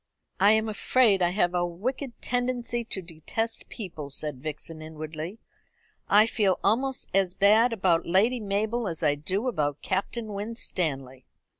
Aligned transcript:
"I 0.39 0.53
am 0.53 0.67
afraid 0.67 1.21
I 1.21 1.29
have 1.29 1.53
a 1.53 1.63
wicked 1.63 2.19
tendency 2.23 2.83
to 2.85 3.03
detest 3.03 3.69
people," 3.69 4.09
said 4.09 4.41
Vixen 4.41 4.81
inwardly. 4.81 5.37
"I 6.09 6.25
feel 6.25 6.57
almost 6.63 7.07
as 7.13 7.35
bad 7.35 7.71
about 7.71 8.07
Lady 8.07 8.39
Mabel 8.39 8.87
as 8.87 9.03
I 9.03 9.13
do 9.13 9.47
about 9.47 9.83
Captain 9.83 10.33
Winstanley." 10.33 11.27